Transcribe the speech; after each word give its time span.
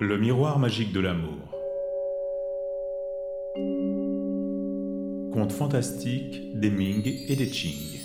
Le 0.00 0.16
miroir 0.16 0.60
magique 0.60 0.92
de 0.92 1.00
l'amour. 1.00 1.40
Conte 5.32 5.50
fantastique 5.50 6.40
des 6.54 6.70
Ming 6.70 7.04
et 7.04 7.34
des 7.34 7.50
Qing. 7.50 7.98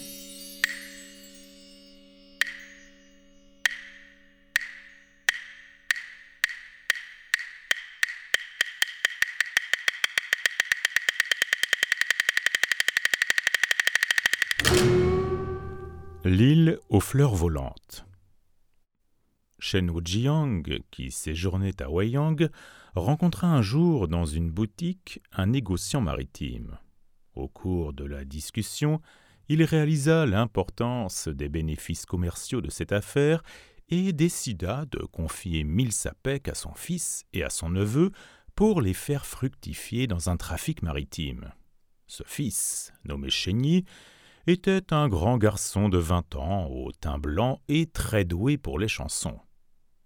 L'île 16.25 16.80
aux 16.89 17.00
fleurs 17.00 17.36
volantes. 17.36 18.07
Shen 19.73 19.89
Wujiang, 19.89 20.61
qui 20.91 21.09
séjournait 21.09 21.81
à 21.81 21.89
Weiyang, 21.89 22.47
rencontra 22.93 23.47
un 23.47 23.64
jour 23.64 24.07
dans 24.07 24.23
une 24.23 24.51
boutique 24.51 25.19
un 25.31 25.47
négociant 25.47 26.00
maritime. 26.00 26.77
Au 27.33 27.47
cours 27.47 27.91
de 27.91 28.05
la 28.05 28.23
discussion, 28.23 29.01
il 29.50 29.64
réalisa 29.64 30.28
l'importance 30.28 31.28
des 31.28 31.50
bénéfices 31.50 32.05
commerciaux 32.05 32.61
de 32.61 32.69
cette 32.69 32.91
affaire 32.91 33.41
et 33.89 34.14
décida 34.14 34.86
de 34.91 35.00
confier 35.00 35.64
mille 35.64 35.92
sapèques 35.92 36.50
à 36.50 36.53
son 36.53 36.75
fils 36.75 37.25
et 37.33 37.44
à 37.44 37.50
son 37.50 37.69
neveu 37.69 38.11
pour 38.53 38.80
les 38.80 38.94
faire 38.94 39.25
fructifier 39.25 40.05
dans 40.05 40.30
un 40.30 40.38
trafic 40.38 40.83
maritime. 40.83 41.52
Ce 42.05 42.22
fils, 42.28 42.94
nommé 43.05 43.31
Chény, 43.31 43.86
était 44.45 44.94
un 44.94 45.08
grand 45.08 45.39
garçon 45.39 45.89
de 45.89 45.97
vingt 45.97 46.36
ans, 46.36 46.67
au 46.67 46.92
teint 46.92 47.17
blanc 47.17 47.59
et 47.69 47.88
très 47.88 48.23
doué 48.23 48.59
pour 48.59 48.78
les 48.78 48.88
chansons. 48.88 49.39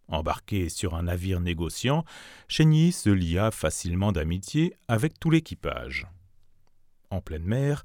Embarqué 0.08 0.70
sur 0.70 0.96
un 0.96 1.04
navire 1.04 1.42
négociant, 1.42 2.06
Chény 2.48 2.92
se 2.92 3.10
lia 3.10 3.52
facilement 3.52 4.12
d'amitié 4.12 4.74
avec 4.88 5.20
tout 5.20 5.30
l'équipage. 5.30 6.08
En 7.10 7.22
pleine 7.22 7.44
mer, 7.44 7.84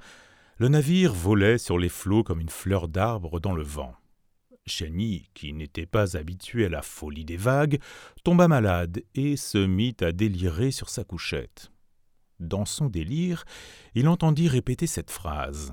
le 0.58 0.68
navire 0.68 1.12
volait 1.12 1.58
sur 1.58 1.78
les 1.78 1.88
flots 1.88 2.22
comme 2.22 2.40
une 2.40 2.48
fleur 2.48 2.88
d'arbre 2.88 3.40
dans 3.40 3.54
le 3.54 3.62
vent. 3.62 3.94
Chény, 4.64 5.28
qui 5.34 5.52
n'était 5.52 5.86
pas 5.86 6.16
habitué 6.16 6.66
à 6.66 6.68
la 6.68 6.82
folie 6.82 7.24
des 7.24 7.36
vagues, 7.36 7.80
tomba 8.22 8.46
malade 8.46 9.02
et 9.14 9.36
se 9.36 9.58
mit 9.58 9.96
à 10.00 10.12
délirer 10.12 10.70
sur 10.70 10.88
sa 10.88 11.02
couchette. 11.02 11.72
Dans 12.38 12.64
son 12.64 12.86
délire, 12.86 13.44
il 13.94 14.08
entendit 14.08 14.48
répéter 14.48 14.86
cette 14.86 15.10
phrase 15.10 15.72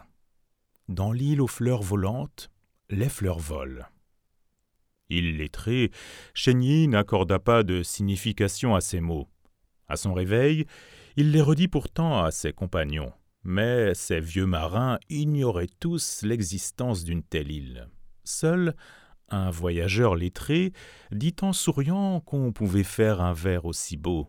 dans 0.89 1.11
l'île 1.11 1.39
aux 1.39 1.47
fleurs 1.47 1.83
volantes, 1.83 2.49
les 2.89 3.09
fleurs 3.09 3.37
volent. 3.37 3.85
Illettré, 5.09 5.91
Chénier 6.33 6.87
n'accorda 6.87 7.39
pas 7.39 7.63
de 7.63 7.83
signification 7.83 8.75
à 8.75 8.81
ces 8.81 9.01
mots. 9.01 9.27
À 9.87 9.97
son 9.97 10.13
réveil, 10.13 10.65
il 11.15 11.31
les 11.31 11.41
redit 11.41 11.67
pourtant 11.67 12.23
à 12.23 12.31
ses 12.31 12.53
compagnons, 12.53 13.11
mais 13.43 13.93
ces 13.95 14.19
vieux 14.19 14.45
marins 14.45 14.99
ignoraient 15.09 15.69
tous 15.79 16.21
l'existence 16.21 17.03
d'une 17.03 17.23
telle 17.23 17.51
île. 17.51 17.87
Seul 18.23 18.75
un 19.31 19.51
voyageur 19.51 20.15
lettré 20.15 20.73
dit 21.11 21.35
en 21.41 21.53
souriant 21.53 22.19
qu'on 22.19 22.51
pouvait 22.51 22.83
faire 22.83 23.21
un 23.21 23.33
vers 23.33 23.65
aussi 23.65 23.97
beau. 23.97 24.27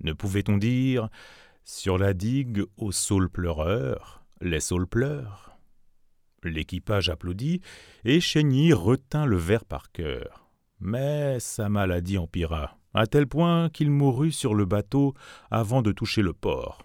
Ne 0.00 0.12
pouvait-on 0.12 0.56
dire 0.56 1.08
Sur 1.64 1.98
la 1.98 2.14
digue 2.14 2.64
aux 2.76 2.92
saules 2.92 3.28
pleureurs, 3.28 4.24
les 4.40 4.60
saules 4.60 4.86
pleurent 4.86 5.49
L'équipage 6.44 7.08
applaudit, 7.08 7.60
et 8.04 8.20
Chény 8.20 8.72
retint 8.72 9.26
le 9.26 9.36
verre 9.36 9.64
par 9.64 9.92
cœur. 9.92 10.50
Mais 10.80 11.38
sa 11.40 11.68
maladie 11.68 12.18
empira, 12.18 12.78
à 12.94 13.06
tel 13.06 13.26
point 13.26 13.68
qu'il 13.68 13.90
mourut 13.90 14.32
sur 14.32 14.54
le 14.54 14.64
bateau 14.64 15.14
avant 15.50 15.82
de 15.82 15.92
toucher 15.92 16.22
le 16.22 16.32
port. 16.32 16.82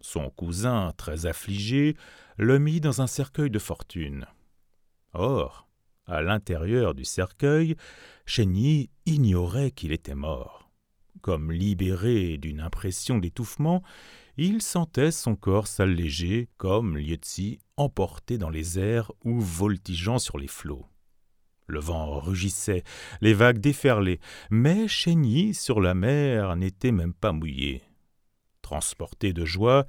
Son 0.00 0.30
cousin, 0.30 0.92
très 0.96 1.26
affligé, 1.26 1.96
le 2.36 2.58
mit 2.58 2.80
dans 2.80 3.00
un 3.00 3.06
cercueil 3.06 3.50
de 3.50 3.60
fortune. 3.60 4.26
Or, 5.12 5.68
à 6.06 6.22
l'intérieur 6.22 6.94
du 6.94 7.04
cercueil, 7.04 7.76
Chény 8.26 8.90
ignorait 9.06 9.70
qu'il 9.70 9.92
était 9.92 10.16
mort. 10.16 10.70
Comme 11.20 11.52
libéré 11.52 12.38
d'une 12.38 12.60
impression 12.60 13.18
d'étouffement, 13.18 13.82
il 14.36 14.62
sentait 14.62 15.10
son 15.10 15.36
corps 15.36 15.66
s'alléger 15.66 16.48
comme 16.56 16.96
Lietzi 16.96 17.58
emporté 17.76 18.38
dans 18.38 18.50
les 18.50 18.78
airs 18.78 19.12
ou 19.24 19.40
voltigeant 19.40 20.18
sur 20.18 20.38
les 20.38 20.48
flots. 20.48 20.86
Le 21.66 21.80
vent 21.80 22.18
rugissait, 22.18 22.82
les 23.20 23.34
vagues 23.34 23.58
déferlaient, 23.58 24.20
mais 24.50 24.88
Chény, 24.88 25.54
sur 25.54 25.80
la 25.80 25.94
mer, 25.94 26.56
n'était 26.56 26.92
même 26.92 27.14
pas 27.14 27.32
mouillé. 27.32 27.82
Transporté 28.62 29.32
de 29.32 29.44
joie, 29.44 29.86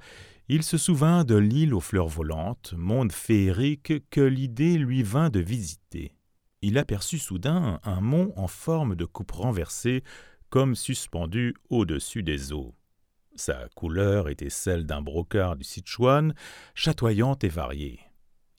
il 0.48 0.62
se 0.62 0.76
souvint 0.76 1.24
de 1.24 1.36
l'île 1.36 1.74
aux 1.74 1.80
fleurs 1.80 2.08
volantes, 2.08 2.74
monde 2.76 3.12
féerique 3.12 4.08
que 4.10 4.20
l'idée 4.20 4.76
lui 4.76 5.02
vint 5.02 5.30
de 5.30 5.40
visiter. 5.40 6.14
Il 6.62 6.78
aperçut 6.78 7.18
soudain 7.18 7.80
un 7.82 8.00
mont 8.00 8.32
en 8.36 8.46
forme 8.46 8.94
de 8.94 9.04
coupe 9.04 9.32
renversée, 9.32 10.02
comme 10.50 10.74
suspendu 10.74 11.54
au-dessus 11.68 12.22
des 12.22 12.52
eaux. 12.52 12.74
Sa 13.36 13.68
couleur 13.74 14.28
était 14.28 14.50
celle 14.50 14.86
d'un 14.86 15.02
brocart 15.02 15.56
du 15.56 15.64
Sichuan, 15.64 16.34
chatoyante 16.74 17.42
et 17.42 17.48
variée. 17.48 18.00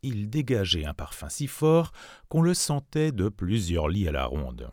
Il 0.04 0.30
dégageait 0.30 0.86
un 0.86 0.94
parfum 0.94 1.30
si 1.30 1.48
fort 1.48 1.92
qu'on 2.28 2.42
le 2.42 2.54
sentait 2.54 3.12
de 3.12 3.30
plusieurs 3.30 3.88
lits 3.88 4.08
à 4.08 4.12
la 4.12 4.26
ronde. 4.26 4.70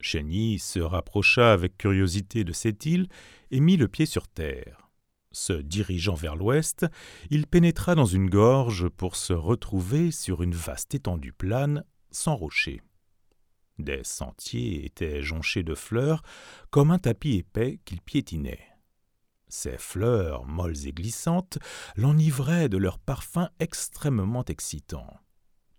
Chény 0.00 0.58
se 0.58 0.80
rapprocha 0.80 1.52
avec 1.52 1.78
curiosité 1.78 2.42
de 2.42 2.52
cette 2.52 2.84
île 2.86 3.08
et 3.50 3.60
mit 3.60 3.76
le 3.76 3.86
pied 3.86 4.06
sur 4.06 4.26
terre. 4.26 4.90
Se 5.32 5.52
dirigeant 5.52 6.14
vers 6.14 6.34
l'ouest, 6.34 6.86
il 7.30 7.46
pénétra 7.46 7.94
dans 7.94 8.06
une 8.06 8.28
gorge 8.28 8.88
pour 8.88 9.14
se 9.14 9.32
retrouver 9.32 10.10
sur 10.10 10.42
une 10.42 10.54
vaste 10.54 10.94
étendue 10.94 11.32
plane, 11.32 11.84
sans 12.10 12.34
rocher. 12.34 12.82
Des 13.78 14.02
sentiers 14.02 14.84
étaient 14.84 15.22
jonchés 15.22 15.62
de 15.62 15.76
fleurs, 15.76 16.22
comme 16.70 16.90
un 16.90 16.98
tapis 16.98 17.36
épais 17.36 17.78
qu'il 17.84 18.00
piétinait. 18.00 18.69
Ces 19.50 19.78
fleurs, 19.78 20.44
molles 20.46 20.86
et 20.86 20.92
glissantes, 20.92 21.58
l'enivraient 21.96 22.68
de 22.68 22.76
leur 22.76 23.00
parfum 23.00 23.50
extrêmement 23.58 24.44
excitant. 24.44 25.06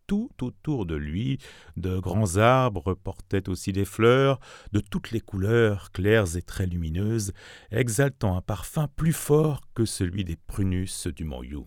Tout 0.07 0.29
autour 0.41 0.85
de 0.85 0.95
lui, 0.95 1.37
de 1.77 1.97
grands 1.97 2.35
arbres 2.35 2.93
portaient 2.93 3.47
aussi 3.47 3.71
des 3.71 3.85
fleurs, 3.85 4.41
de 4.73 4.81
toutes 4.81 5.11
les 5.11 5.21
couleurs, 5.21 5.93
claires 5.93 6.35
et 6.35 6.41
très 6.41 6.65
lumineuses, 6.65 7.31
exaltant 7.71 8.35
un 8.35 8.41
parfum 8.41 8.89
plus 8.97 9.13
fort 9.13 9.61
que 9.73 9.85
celui 9.85 10.25
des 10.25 10.35
prunus 10.35 11.07
du 11.07 11.23
mont 11.23 11.43
Yu. 11.43 11.59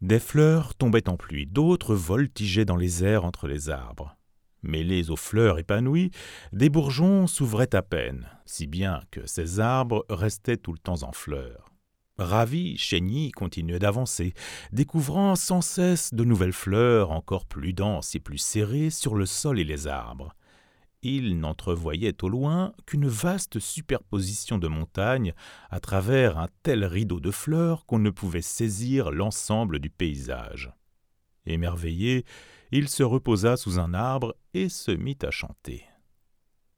Des 0.00 0.18
fleurs 0.18 0.74
tombaient 0.74 1.10
en 1.10 1.18
pluie, 1.18 1.46
d'autres 1.46 1.94
voltigeaient 1.94 2.64
dans 2.64 2.76
les 2.76 3.04
airs 3.04 3.26
entre 3.26 3.48
les 3.48 3.68
arbres. 3.68 4.16
Mêlés 4.62 5.10
aux 5.10 5.16
fleurs 5.16 5.58
épanouies, 5.58 6.10
des 6.52 6.68
bourgeons 6.68 7.26
s'ouvraient 7.26 7.74
à 7.74 7.82
peine, 7.82 8.28
si 8.46 8.66
bien 8.66 9.00
que 9.10 9.26
ces 9.26 9.60
arbres 9.60 10.04
restaient 10.08 10.56
tout 10.56 10.72
le 10.72 10.78
temps 10.78 11.02
en 11.02 11.12
fleurs. 11.12 11.72
Ravi, 12.18 12.76
Chény 12.76 13.32
continuait 13.32 13.78
d'avancer, 13.78 14.34
découvrant 14.70 15.34
sans 15.34 15.62
cesse 15.62 16.14
de 16.14 16.24
nouvelles 16.24 16.52
fleurs 16.52 17.10
encore 17.10 17.46
plus 17.46 17.72
denses 17.72 18.14
et 18.14 18.20
plus 18.20 18.38
serrées 18.38 18.90
sur 18.90 19.14
le 19.14 19.26
sol 19.26 19.58
et 19.58 19.64
les 19.64 19.86
arbres. 19.86 20.34
Il 21.02 21.40
n'entrevoyait 21.40 22.22
au 22.22 22.28
loin 22.28 22.72
qu'une 22.86 23.08
vaste 23.08 23.58
superposition 23.58 24.58
de 24.58 24.68
montagnes 24.68 25.34
à 25.70 25.80
travers 25.80 26.38
un 26.38 26.46
tel 26.62 26.84
rideau 26.84 27.18
de 27.18 27.32
fleurs 27.32 27.86
qu'on 27.86 27.98
ne 27.98 28.10
pouvait 28.10 28.42
saisir 28.42 29.10
l'ensemble 29.10 29.80
du 29.80 29.90
paysage. 29.90 30.70
Émerveillé, 31.44 32.24
il 32.72 32.88
se 32.88 33.02
reposa 33.02 33.56
sous 33.56 33.78
un 33.78 33.94
arbre 33.94 34.34
et 34.54 34.68
se 34.68 34.90
mit 34.90 35.18
à 35.22 35.30
chanter. 35.30 35.84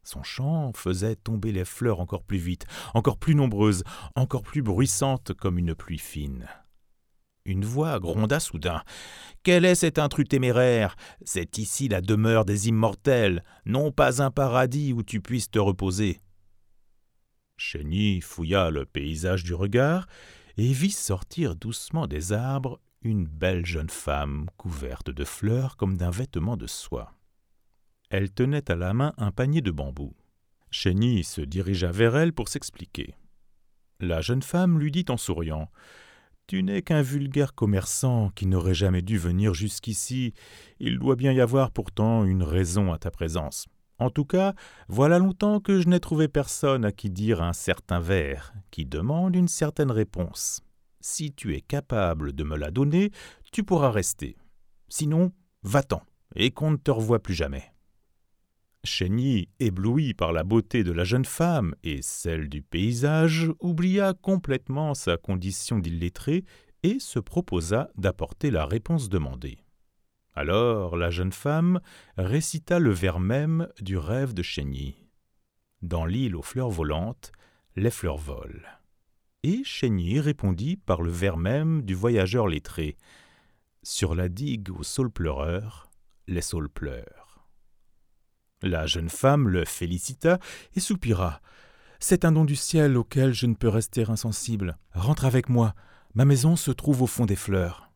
Son 0.02 0.22
chant 0.22 0.72
faisait 0.74 1.16
tomber 1.16 1.52
les 1.52 1.64
fleurs 1.64 2.00
encore 2.00 2.24
plus 2.24 2.38
vite, 2.38 2.66
encore 2.92 3.16
plus 3.16 3.34
nombreuses, 3.34 3.84
encore 4.16 4.42
plus 4.42 4.60
bruissantes 4.60 5.32
comme 5.32 5.58
une 5.58 5.74
pluie 5.74 5.98
fine. 5.98 6.46
Une 7.46 7.64
voix 7.64 8.00
gronda 8.00 8.40
soudain. 8.40 8.82
Quel 9.42 9.64
est 9.64 9.74
cet 9.74 9.98
intrus 9.98 10.28
téméraire? 10.28 10.96
C'est 11.24 11.58
ici 11.58 11.88
la 11.88 12.00
demeure 12.00 12.44
des 12.44 12.68
immortels, 12.68 13.44
non 13.64 13.92
pas 13.92 14.22
un 14.22 14.30
paradis 14.30 14.92
où 14.92 15.02
tu 15.02 15.20
puisses 15.20 15.50
te 15.50 15.58
reposer. 15.58 16.20
Chény 17.56 18.20
fouilla 18.20 18.70
le 18.70 18.84
paysage 18.84 19.44
du 19.44 19.54
regard 19.54 20.06
et 20.56 20.72
vit 20.72 20.90
sortir 20.90 21.54
doucement 21.54 22.06
des 22.06 22.32
arbres 22.32 22.80
une 23.04 23.26
belle 23.26 23.66
jeune 23.66 23.90
femme 23.90 24.48
couverte 24.56 25.10
de 25.10 25.24
fleurs 25.24 25.76
comme 25.76 25.96
d'un 25.96 26.10
vêtement 26.10 26.56
de 26.56 26.66
soie. 26.66 27.12
Elle 28.10 28.32
tenait 28.32 28.70
à 28.70 28.74
la 28.74 28.94
main 28.94 29.12
un 29.18 29.30
panier 29.30 29.60
de 29.60 29.70
bambou. 29.70 30.14
Chény 30.70 31.22
se 31.22 31.42
dirigea 31.42 31.92
vers 31.92 32.16
elle 32.16 32.32
pour 32.32 32.48
s'expliquer. 32.48 33.14
La 34.00 34.20
jeune 34.20 34.42
femme 34.42 34.78
lui 34.78 34.90
dit 34.90 35.04
en 35.08 35.16
souriant 35.16 35.70
Tu 36.46 36.62
n'es 36.62 36.82
qu'un 36.82 37.02
vulgaire 37.02 37.54
commerçant 37.54 38.30
qui 38.30 38.46
n'aurait 38.46 38.74
jamais 38.74 39.02
dû 39.02 39.18
venir 39.18 39.54
jusqu'ici. 39.54 40.32
Il 40.80 40.98
doit 40.98 41.16
bien 41.16 41.32
y 41.32 41.40
avoir 41.40 41.70
pourtant 41.70 42.24
une 42.24 42.42
raison 42.42 42.92
à 42.92 42.98
ta 42.98 43.10
présence. 43.10 43.66
En 43.98 44.10
tout 44.10 44.24
cas, 44.24 44.54
voilà 44.88 45.18
longtemps 45.18 45.60
que 45.60 45.80
je 45.80 45.88
n'ai 45.88 46.00
trouvé 46.00 46.26
personne 46.26 46.84
à 46.84 46.90
qui 46.90 47.10
dire 47.10 47.42
un 47.42 47.52
certain 47.52 48.00
vers, 48.00 48.52
qui 48.70 48.86
demande 48.86 49.36
une 49.36 49.48
certaine 49.48 49.92
réponse. 49.92 50.63
Si 51.06 51.34
tu 51.34 51.54
es 51.54 51.60
capable 51.60 52.32
de 52.32 52.44
me 52.44 52.56
la 52.56 52.70
donner, 52.70 53.10
tu 53.52 53.62
pourras 53.62 53.90
rester. 53.90 54.38
Sinon, 54.88 55.32
va-t'en, 55.62 56.02
et 56.34 56.50
qu'on 56.50 56.70
ne 56.70 56.76
te 56.78 56.90
revoie 56.90 57.22
plus 57.22 57.34
jamais. 57.34 57.74
Chény, 58.84 59.50
ébloui 59.60 60.14
par 60.14 60.32
la 60.32 60.44
beauté 60.44 60.82
de 60.82 60.92
la 60.92 61.04
jeune 61.04 61.26
femme 61.26 61.74
et 61.82 62.00
celle 62.00 62.48
du 62.48 62.62
paysage, 62.62 63.50
oublia 63.60 64.14
complètement 64.14 64.94
sa 64.94 65.18
condition 65.18 65.78
d'illettré 65.78 66.42
et 66.82 66.98
se 66.98 67.18
proposa 67.18 67.90
d'apporter 67.98 68.50
la 68.50 68.64
réponse 68.64 69.10
demandée. 69.10 69.58
Alors 70.32 70.96
la 70.96 71.10
jeune 71.10 71.32
femme 71.32 71.80
récita 72.16 72.78
le 72.78 72.92
vers 72.92 73.20
même 73.20 73.68
du 73.78 73.98
rêve 73.98 74.32
de 74.32 74.42
Chény. 74.42 74.96
Dans 75.82 76.06
l'île 76.06 76.34
aux 76.34 76.42
fleurs 76.42 76.70
volantes, 76.70 77.30
les 77.76 77.90
fleurs 77.90 78.16
volent. 78.16 78.62
Et 79.46 79.62
Chény 79.62 80.20
répondit 80.20 80.78
par 80.78 81.02
le 81.02 81.10
vers 81.10 81.36
même 81.36 81.82
du 81.82 81.94
voyageur 81.94 82.48
lettré. 82.48 82.96
Sur 83.82 84.14
la 84.14 84.30
digue 84.30 84.70
aux 84.70 84.82
saules 84.82 85.10
pleureurs, 85.10 85.90
les 86.26 86.40
saules 86.40 86.70
pleurent. 86.70 87.46
La 88.62 88.86
jeune 88.86 89.10
femme 89.10 89.50
le 89.50 89.66
félicita 89.66 90.38
et 90.72 90.80
soupira. 90.80 91.42
C'est 92.00 92.24
un 92.24 92.32
don 92.32 92.46
du 92.46 92.56
ciel 92.56 92.96
auquel 92.96 93.34
je 93.34 93.44
ne 93.44 93.52
peux 93.52 93.68
rester 93.68 94.08
insensible. 94.08 94.78
Rentre 94.94 95.26
avec 95.26 95.50
moi, 95.50 95.74
ma 96.14 96.24
maison 96.24 96.56
se 96.56 96.70
trouve 96.70 97.02
au 97.02 97.06
fond 97.06 97.26
des 97.26 97.36
fleurs. 97.36 97.92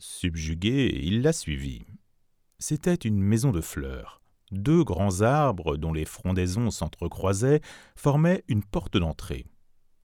Subjugué, 0.00 1.00
il 1.00 1.22
la 1.22 1.32
suivit. 1.32 1.86
C'était 2.58 2.96
une 2.96 3.22
maison 3.22 3.52
de 3.52 3.60
fleurs. 3.60 4.20
Deux 4.50 4.82
grands 4.82 5.20
arbres, 5.20 5.76
dont 5.76 5.92
les 5.92 6.04
frondaisons 6.04 6.72
s'entrecroisaient, 6.72 7.60
formaient 7.94 8.42
une 8.48 8.64
porte 8.64 8.96
d'entrée. 8.96 9.46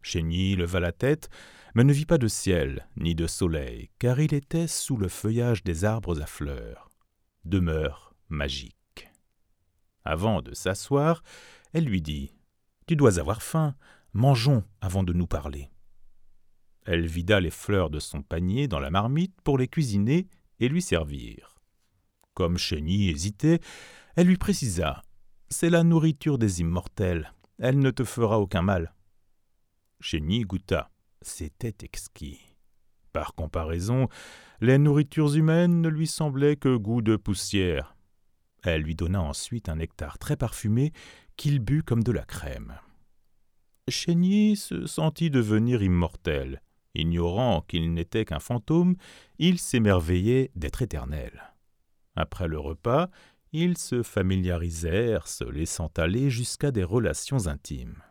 Chény 0.02 0.56
leva 0.56 0.80
la 0.80 0.92
tête, 0.92 1.30
mais 1.74 1.84
ne 1.84 1.92
vit 1.92 2.06
pas 2.06 2.18
de 2.18 2.28
ciel, 2.28 2.86
ni 2.96 3.14
de 3.14 3.26
soleil, 3.26 3.90
car 3.98 4.20
il 4.20 4.34
était 4.34 4.66
sous 4.66 4.96
le 4.96 5.08
feuillage 5.08 5.62
des 5.64 5.84
arbres 5.84 6.20
à 6.20 6.26
fleurs. 6.26 6.90
Demeure 7.44 8.14
magique. 8.28 9.08
Avant 10.04 10.42
de 10.42 10.54
s'asseoir, 10.54 11.22
elle 11.72 11.84
lui 11.84 12.02
dit 12.02 12.32
Tu 12.86 12.96
dois 12.96 13.18
avoir 13.18 13.42
faim, 13.42 13.74
mangeons 14.12 14.64
avant 14.80 15.02
de 15.02 15.12
nous 15.12 15.26
parler. 15.26 15.70
Elle 16.84 17.06
vida 17.06 17.40
les 17.40 17.50
fleurs 17.50 17.90
de 17.90 18.00
son 18.00 18.22
panier 18.22 18.66
dans 18.68 18.80
la 18.80 18.90
marmite 18.90 19.40
pour 19.42 19.56
les 19.56 19.68
cuisiner 19.68 20.28
et 20.58 20.68
lui 20.68 20.82
servir. 20.82 21.56
Comme 22.34 22.58
Chény 22.58 23.08
hésitait, 23.08 23.60
elle 24.16 24.26
lui 24.26 24.36
précisa 24.36 25.02
C'est 25.48 25.70
la 25.70 25.84
nourriture 25.84 26.38
des 26.38 26.60
immortels, 26.60 27.32
elle 27.58 27.78
ne 27.78 27.90
te 27.90 28.04
fera 28.04 28.40
aucun 28.40 28.62
mal. 28.62 28.92
Chény 30.02 30.42
goûta. 30.42 30.90
C'était 31.22 31.76
exquis. 31.84 32.40
Par 33.12 33.34
comparaison, 33.34 34.08
les 34.60 34.76
nourritures 34.76 35.36
humaines 35.36 35.80
ne 35.80 35.88
lui 35.88 36.08
semblaient 36.08 36.56
que 36.56 36.76
goût 36.76 37.02
de 37.02 37.14
poussière. 37.14 37.94
Elle 38.64 38.82
lui 38.82 38.96
donna 38.96 39.22
ensuite 39.22 39.68
un 39.68 39.76
nectar 39.76 40.18
très 40.18 40.36
parfumé 40.36 40.92
qu'il 41.36 41.60
but 41.60 41.84
comme 41.84 42.02
de 42.02 42.10
la 42.10 42.24
crème. 42.24 42.74
Chény 43.88 44.56
se 44.56 44.86
sentit 44.86 45.30
devenir 45.30 45.82
immortel. 45.82 46.62
Ignorant 46.96 47.62
qu'il 47.62 47.94
n'était 47.94 48.24
qu'un 48.24 48.40
fantôme, 48.40 48.96
il 49.38 49.60
s'émerveillait 49.60 50.50
d'être 50.56 50.82
éternel. 50.82 51.54
Après 52.16 52.48
le 52.48 52.58
repas, 52.58 53.08
ils 53.52 53.78
se 53.78 54.02
familiarisèrent, 54.02 55.28
se 55.28 55.44
laissant 55.44 55.90
aller 55.96 56.28
jusqu'à 56.28 56.72
des 56.72 56.84
relations 56.84 57.46
intimes. 57.46 58.02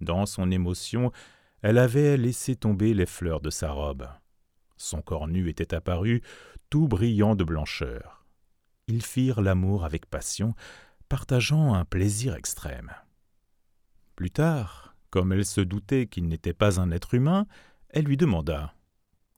Dans 0.00 0.26
son 0.26 0.50
émotion, 0.50 1.12
elle 1.62 1.78
avait 1.78 2.16
laissé 2.16 2.56
tomber 2.56 2.94
les 2.94 3.06
fleurs 3.06 3.40
de 3.40 3.50
sa 3.50 3.70
robe. 3.70 4.08
Son 4.76 5.00
corps 5.00 5.28
nu 5.28 5.48
était 5.48 5.74
apparu, 5.74 6.22
tout 6.70 6.88
brillant 6.88 7.34
de 7.34 7.44
blancheur. 7.44 8.26
Ils 8.88 9.02
firent 9.02 9.40
l'amour 9.40 9.84
avec 9.84 10.06
passion, 10.06 10.54
partageant 11.08 11.74
un 11.74 11.84
plaisir 11.84 12.34
extrême. 12.34 12.92
Plus 14.14 14.30
tard, 14.30 14.96
comme 15.10 15.32
elle 15.32 15.46
se 15.46 15.60
doutait 15.60 16.06
qu'il 16.06 16.28
n'était 16.28 16.52
pas 16.52 16.80
un 16.80 16.90
être 16.90 17.14
humain, 17.14 17.46
elle 17.90 18.04
lui 18.04 18.16
demanda 18.16 18.74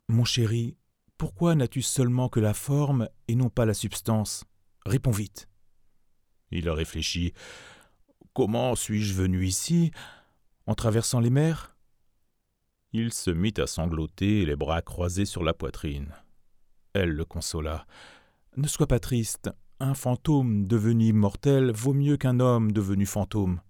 Mon 0.09 0.25
chéri, 0.25 0.77
pourquoi 1.19 1.55
n'as-tu 1.55 1.83
seulement 1.83 2.29
que 2.29 2.41
la 2.41 2.55
forme 2.55 3.09
et 3.27 3.35
non 3.35 3.51
pas 3.51 3.65
la 3.65 3.75
substance? 3.75 4.45
Réponds 4.87 5.11
vite. 5.11 5.49
Il 6.51 6.71
réfléchit. 6.71 7.33
Comment 8.33 8.75
suis-je 8.75 9.15
venu 9.15 9.45
ici? 9.45 9.91
En 10.69 10.75
traversant 10.75 11.21
les 11.21 11.31
mers? 11.31 11.75
Il 12.93 13.11
se 13.15 13.31
mit 13.31 13.55
à 13.57 13.67
sangloter, 13.67 14.45
les 14.45 14.55
bras 14.55 14.83
croisés 14.83 15.25
sur 15.25 15.43
la 15.43 15.55
poitrine. 15.55 16.13
Elle 16.93 17.13
le 17.13 17.25
consola. 17.25 17.87
Ne 18.59 18.69
sois 18.69 18.87
pas 18.87 18.99
triste. 18.99 19.49
Un 19.81 19.95
fantôme 19.95 20.67
devenu 20.67 21.07
immortel 21.07 21.73
vaut 21.73 21.95
mieux 21.95 22.19
qu'un 22.19 22.39
homme 22.39 22.71
devenu 22.71 23.07
fantôme. 23.07 23.63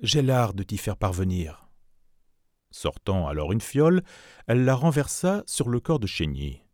J'ai 0.00 0.22
l'art 0.22 0.54
de 0.54 0.62
t'y 0.62 0.78
faire 0.78 0.96
parvenir. 0.96 1.68
Sortant 2.70 3.28
alors 3.28 3.52
une 3.52 3.60
fiole, 3.60 4.02
elle 4.46 4.64
la 4.64 4.76
renversa 4.76 5.42
sur 5.44 5.68
le 5.68 5.78
corps 5.78 6.00
de 6.00 6.06
Chénier. 6.06 6.66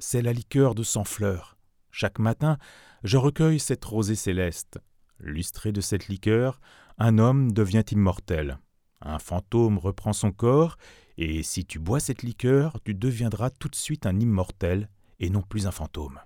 C'est 0.00 0.20
la 0.20 0.32
liqueur 0.32 0.74
de 0.74 0.82
cent 0.82 1.04
fleurs. 1.04 1.56
Chaque 1.92 2.18
matin, 2.18 2.58
je 3.04 3.18
recueille 3.18 3.60
cette 3.60 3.84
rosée 3.84 4.16
céleste. 4.16 4.80
Lustré 5.20 5.70
de 5.70 5.80
cette 5.80 6.08
liqueur, 6.08 6.60
un 6.98 7.18
homme 7.18 7.52
devient 7.52 7.84
immortel. 7.92 8.58
Un 9.00 9.18
fantôme 9.18 9.78
reprend 9.78 10.12
son 10.12 10.32
corps, 10.32 10.76
et 11.18 11.42
si 11.42 11.64
tu 11.64 11.78
bois 11.78 12.00
cette 12.00 12.22
liqueur, 12.22 12.80
tu 12.84 12.94
deviendras 12.94 13.50
tout 13.50 13.68
de 13.68 13.74
suite 13.74 14.06
un 14.06 14.18
immortel 14.18 14.90
et 15.18 15.30
non 15.30 15.42
plus 15.42 15.66
un 15.66 15.70
fantôme. 15.70 16.20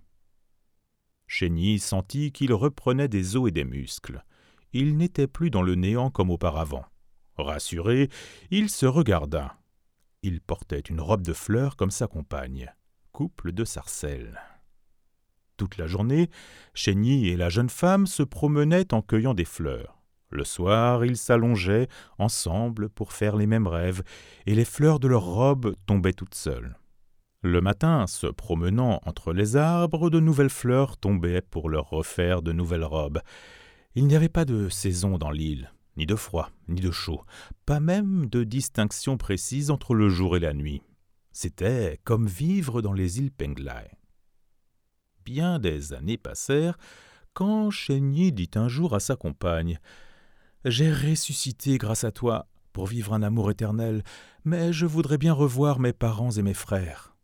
Chény 1.26 1.78
sentit 1.78 2.32
qu'il 2.32 2.52
reprenait 2.52 3.08
des 3.08 3.36
os 3.36 3.48
et 3.48 3.52
des 3.52 3.64
muscles. 3.64 4.24
Il 4.72 4.96
n'était 4.96 5.28
plus 5.28 5.50
dans 5.50 5.62
le 5.62 5.76
néant 5.76 6.10
comme 6.10 6.30
auparavant. 6.30 6.84
Rassuré, 7.36 8.08
il 8.50 8.68
se 8.68 8.86
regarda. 8.86 9.56
Il 10.22 10.40
portait 10.40 10.80
une 10.80 11.00
robe 11.00 11.22
de 11.22 11.32
fleurs 11.32 11.76
comme 11.76 11.90
sa 11.90 12.06
compagne, 12.06 12.74
couple 13.12 13.52
de 13.52 13.64
sarcelles. 13.64 14.40
Toute 15.56 15.76
la 15.76 15.86
journée, 15.86 16.30
Chény 16.74 17.28
et 17.28 17.36
la 17.36 17.48
jeune 17.48 17.70
femme 17.70 18.06
se 18.06 18.22
promenaient 18.22 18.92
en 18.92 19.02
cueillant 19.02 19.34
des 19.34 19.44
fleurs. 19.44 19.99
Le 20.30 20.44
soir, 20.44 21.04
ils 21.04 21.16
s'allongeaient 21.16 21.88
ensemble 22.18 22.88
pour 22.88 23.12
faire 23.12 23.36
les 23.36 23.46
mêmes 23.46 23.66
rêves, 23.66 24.02
et 24.46 24.54
les 24.54 24.64
fleurs 24.64 25.00
de 25.00 25.08
leurs 25.08 25.24
robes 25.24 25.74
tombaient 25.86 26.12
toutes 26.12 26.34
seules. 26.34 26.76
Le 27.42 27.60
matin, 27.60 28.06
se 28.06 28.26
promenant 28.26 29.00
entre 29.04 29.32
les 29.32 29.56
arbres, 29.56 30.10
de 30.10 30.20
nouvelles 30.20 30.50
fleurs 30.50 30.96
tombaient 30.96 31.42
pour 31.42 31.68
leur 31.68 31.88
refaire 31.90 32.42
de 32.42 32.52
nouvelles 32.52 32.84
robes. 32.84 33.20
Il 33.94 34.06
n'y 34.06 34.14
avait 34.14 34.28
pas 34.28 34.44
de 34.44 34.68
saison 34.68 35.18
dans 35.18 35.30
l'île 35.30 35.70
ni 35.96 36.06
de 36.06 36.16
froid, 36.16 36.50
ni 36.68 36.80
de 36.80 36.90
chaud, 36.90 37.24
pas 37.66 37.80
même 37.80 38.26
de 38.26 38.42
distinction 38.44 39.18
précise 39.18 39.70
entre 39.70 39.94
le 39.94 40.08
jour 40.08 40.36
et 40.36 40.40
la 40.40 40.54
nuit. 40.54 40.82
C'était 41.32 42.00
comme 42.04 42.26
vivre 42.26 42.80
dans 42.80 42.92
les 42.92 43.18
îles 43.18 43.30
Penglai. 43.30 43.90
Bien 45.24 45.58
des 45.58 45.92
années 45.92 46.16
passèrent 46.16 46.78
quand 47.34 47.70
Chénier 47.70 48.30
dit 48.30 48.50
un 48.54 48.68
jour 48.68 48.94
à 48.94 49.00
sa 49.00 49.14
compagne 49.14 49.78
J'ai 50.66 50.92
ressuscité 50.92 51.78
grâce 51.78 52.04
à 52.04 52.12
toi 52.12 52.46
pour 52.74 52.86
vivre 52.86 53.14
un 53.14 53.22
amour 53.22 53.50
éternel, 53.50 54.02
mais 54.44 54.74
je 54.74 54.84
voudrais 54.84 55.16
bien 55.16 55.32
revoir 55.32 55.78
mes 55.78 55.94
parents 55.94 56.30
et 56.32 56.42
mes 56.42 56.54
frères. 56.54 57.16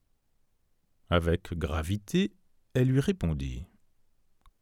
Avec 1.11 1.53
gravité, 1.53 2.35
elle 2.73 2.89
lui 2.89 3.01
répondit. 3.01 3.67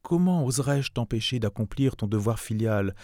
Comment 0.03 0.45
oserais-je 0.45 0.91
t'empêcher 0.91 1.39
d'accomplir 1.39 1.97
ton 1.97 2.09
devoir 2.09 2.41
filial? 2.41 2.97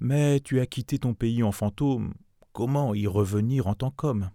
Mais 0.00 0.40
tu 0.40 0.60
as 0.60 0.66
quitté 0.66 0.98
ton 0.98 1.12
pays 1.12 1.42
en 1.42 1.52
fantôme. 1.52 2.14
Comment 2.52 2.94
y 2.94 3.06
revenir 3.06 3.66
en 3.66 3.74
tant 3.74 3.90
qu'homme? 3.90 4.30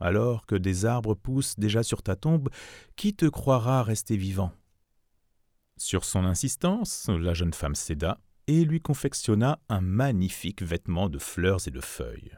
Alors 0.00 0.46
que 0.46 0.56
des 0.56 0.86
arbres 0.86 1.14
poussent 1.14 1.58
déjà 1.58 1.82
sur 1.82 2.02
ta 2.02 2.16
tombe, 2.16 2.48
qui 2.96 3.14
te 3.14 3.26
croira 3.26 3.82
rester 3.82 4.16
vivant? 4.16 4.52
Sur 5.76 6.04
son 6.04 6.24
insistance, 6.24 7.08
la 7.08 7.34
jeune 7.34 7.52
femme 7.52 7.74
céda 7.74 8.18
et 8.46 8.64
lui 8.64 8.80
confectionna 8.80 9.58
un 9.68 9.80
magnifique 9.80 10.62
vêtement 10.62 11.08
de 11.08 11.18
fleurs 11.18 11.66
et 11.66 11.70
de 11.70 11.80
feuilles. 11.80 12.36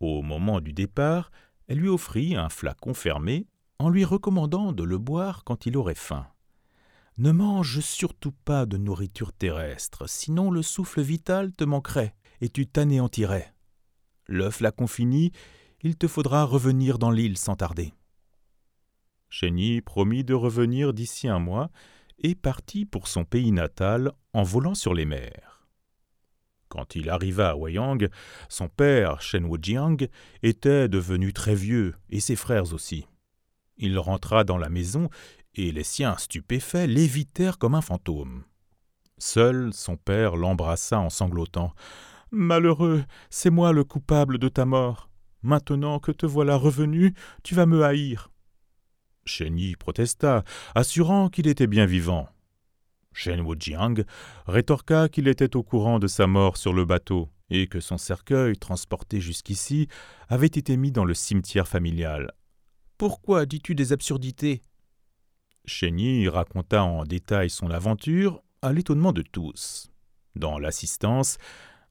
Au 0.00 0.22
moment 0.22 0.60
du 0.60 0.72
départ, 0.72 1.30
elle 1.66 1.78
lui 1.78 1.88
offrit 1.88 2.36
un 2.36 2.48
flacon 2.48 2.94
fermé 2.94 3.46
en 3.78 3.88
lui 3.88 4.04
recommandant 4.04 4.72
de 4.72 4.82
le 4.82 4.98
boire 4.98 5.44
quand 5.44 5.66
il 5.66 5.76
aurait 5.76 5.94
faim. 5.94 6.26
Ne 7.18 7.32
mange 7.32 7.80
surtout 7.80 8.32
pas 8.32 8.64
de 8.64 8.76
nourriture 8.76 9.32
terrestre, 9.32 10.08
sinon 10.08 10.50
le 10.50 10.62
souffle 10.62 11.00
vital 11.00 11.52
te 11.52 11.64
manquerait 11.64 12.14
et 12.40 12.48
tu 12.48 12.66
t'anéantirais. 12.66 13.52
L'œuf 14.28 14.60
l'a 14.60 14.72
fini, 14.86 15.32
il 15.82 15.96
te 15.96 16.06
faudra 16.06 16.44
revenir 16.44 16.98
dans 16.98 17.10
l'île 17.10 17.38
sans 17.38 17.56
tarder. 17.56 17.92
Chény 19.28 19.80
promit 19.80 20.24
de 20.24 20.34
revenir 20.34 20.94
d'ici 20.94 21.28
un 21.28 21.38
mois 21.38 21.70
et 22.18 22.34
partit 22.34 22.84
pour 22.84 23.08
son 23.08 23.24
pays 23.24 23.52
natal 23.52 24.12
en 24.32 24.42
volant 24.42 24.74
sur 24.74 24.94
les 24.94 25.04
mers. 25.04 25.66
Quand 26.68 26.94
il 26.94 27.08
arriva 27.08 27.50
à 27.50 27.56
Wayang, 27.56 28.08
son 28.48 28.68
père, 28.68 29.22
Shen 29.22 29.46
Wujiang, 29.46 29.96
était 30.42 30.88
devenu 30.88 31.32
très 31.32 31.54
vieux, 31.54 31.94
et 32.10 32.20
ses 32.20 32.36
frères 32.36 32.74
aussi. 32.74 33.06
Il 33.78 33.98
rentra 33.98 34.44
dans 34.44 34.58
la 34.58 34.68
maison, 34.68 35.08
et 35.54 35.72
les 35.72 35.84
siens, 35.84 36.16
stupéfaits, 36.18 36.86
l'évitèrent 36.86 37.58
comme 37.58 37.74
un 37.74 37.80
fantôme. 37.80 38.44
Seul 39.18 39.72
son 39.72 39.96
père 39.96 40.36
l'embrassa 40.36 41.00
en 41.00 41.10
sanglotant. 41.10 41.72
Malheureux, 42.30 43.04
c'est 43.30 43.50
moi 43.50 43.72
le 43.72 43.84
coupable 43.84 44.38
de 44.38 44.48
ta 44.48 44.64
mort. 44.64 45.08
Maintenant 45.42 45.98
que 45.98 46.12
te 46.12 46.26
voilà 46.26 46.56
revenu, 46.56 47.14
tu 47.42 47.54
vas 47.54 47.66
me 47.66 47.82
haïr. 47.82 48.30
Yi 49.40 49.76
protesta, 49.76 50.44
assurant 50.74 51.28
qu'il 51.28 51.46
était 51.46 51.66
bien 51.66 51.86
vivant. 51.86 52.28
Shen 53.12 53.40
Wujiang 53.40 54.04
rétorqua 54.46 55.08
qu'il 55.08 55.28
était 55.28 55.56
au 55.56 55.62
courant 55.62 55.98
de 55.98 56.06
sa 56.06 56.26
mort 56.26 56.56
sur 56.56 56.72
le 56.72 56.84
bateau 56.84 57.28
et 57.50 57.66
que 57.66 57.80
son 57.80 57.98
cercueil, 57.98 58.56
transporté 58.56 59.20
jusqu'ici, 59.20 59.88
avait 60.28 60.46
été 60.46 60.76
mis 60.76 60.92
dans 60.92 61.04
le 61.04 61.14
cimetière 61.14 61.66
familial. 61.66 62.32
Pourquoi 62.96 63.46
dis-tu 63.46 63.74
des 63.74 63.92
absurdités? 63.92 64.62
Yi 65.82 66.28
raconta 66.28 66.82
en 66.82 67.04
détail 67.04 67.50
son 67.50 67.70
aventure, 67.70 68.42
à 68.62 68.72
l'étonnement 68.72 69.12
de 69.12 69.22
tous. 69.22 69.90
Dans 70.34 70.58
l'assistance, 70.58 71.38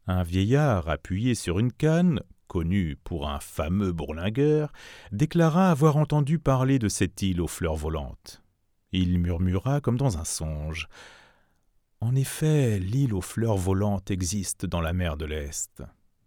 un 0.06 0.24
vieillard 0.24 0.90
appuyé 0.90 1.36
sur 1.36 1.60
une 1.60 1.72
canne, 1.72 2.22
connu 2.58 2.98
pour 3.04 3.30
un 3.30 3.40
fameux 3.40 3.92
bourlingueur, 3.92 4.74
déclara 5.12 5.70
avoir 5.70 5.96
entendu 5.96 6.40
parler 6.40 6.80
de 6.80 6.90
cette 6.90 7.22
île 7.22 7.40
aux 7.40 7.48
fleurs 7.48 7.76
volantes. 7.76 8.42
Il 8.92 9.20
murmura 9.20 9.80
comme 9.80 9.96
dans 9.96 10.18
un 10.18 10.26
songe. 10.26 10.88
En 12.02 12.16
effet, 12.16 12.80
l'île 12.80 13.14
aux 13.14 13.22
fleurs 13.22 13.58
volantes 13.58 14.10
existe 14.10 14.66
dans 14.66 14.82
la 14.82 14.94
mer 14.94 15.18
de 15.18 15.26
l'Est. 15.26 15.84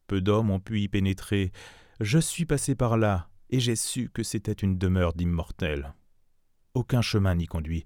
Peu 0.06 0.20
d'hommes 0.20 0.50
ont 0.50 0.60
pu 0.60 0.80
y 0.80 0.88
pénétrer. 0.88 1.50
Je 1.98 2.20
suis 2.20 2.46
passé 2.46 2.76
par 2.76 2.96
là, 2.96 3.28
et 3.48 3.58
j'ai 3.58 3.74
su 3.74 4.08
que 4.08 4.22
c'était 4.22 4.52
une 4.52 4.78
demeure 4.78 5.14
d'immortels. 5.14 5.94
Aucun 6.74 7.02
chemin 7.02 7.34
n'y 7.34 7.46
conduit. 7.46 7.84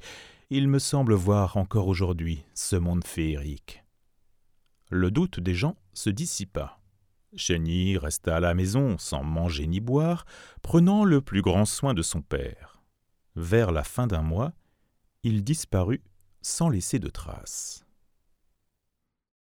Il 0.51 0.69
me 0.69 0.79
semble 0.79 1.15
voir 1.15 1.57
encore 1.57 1.89
aujourd'hui 1.89 2.45
ce 2.53 2.77
monde 2.77 3.07
féerique. 3.07 3.83
Le 4.91 5.11
doute 5.11 5.41
des 5.41 5.55
gens 5.55 5.77
se 5.95 6.11
dissipa. 6.11 6.84
Chény 7.37 7.99
resta 7.99 8.37
à 8.37 8.41
la 8.41 8.55
maison 8.55 8.97
sans 8.99 9.23
manger 9.23 9.67
ni 9.67 9.81
boire, 9.81 10.25
prenant 10.63 11.05
le 11.05 11.21
plus 11.21 11.43
grand 11.43 11.65
soin 11.65 11.95
de 11.95 12.03
son 12.03 12.23
père. 12.23 12.83
Vers 13.37 13.73
la 13.73 13.85
fin 13.85 14.07
d'un 14.07 14.23
mois, 14.23 14.53
il 15.23 15.43
disparut 15.43 16.03
sans 16.43 16.69
laisser 16.69 16.99
de 16.99 17.09
traces. 17.09 17.84